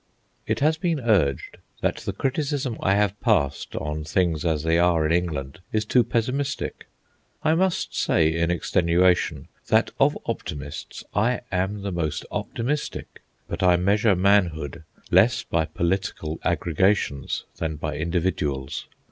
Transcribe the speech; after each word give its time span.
It 0.47 0.61
has 0.61 0.77
been 0.79 0.99
urged 0.99 1.59
that 1.81 1.97
the 1.97 2.11
criticism 2.11 2.75
I 2.81 2.95
have 2.95 3.21
passed 3.21 3.75
on 3.75 4.03
things 4.03 4.43
as 4.43 4.63
they 4.63 4.79
are 4.79 5.05
in 5.05 5.11
England 5.11 5.59
is 5.71 5.85
too 5.85 6.03
pessimistic. 6.03 6.87
I 7.43 7.53
must 7.53 7.95
say, 7.95 8.33
in 8.35 8.49
extenuation, 8.49 9.47
that 9.67 9.91
of 9.99 10.17
optimists 10.25 11.03
I 11.13 11.41
am 11.51 11.83
the 11.83 11.91
most 11.91 12.25
optimistic. 12.31 13.21
But 13.47 13.61
I 13.61 13.75
measure 13.75 14.15
manhood 14.15 14.85
less 15.11 15.43
by 15.43 15.65
political 15.65 16.39
aggregations 16.43 17.43
than 17.57 17.75
by 17.75 17.97
individuals. 17.97 18.87